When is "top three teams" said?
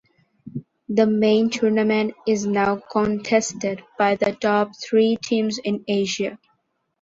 4.31-5.59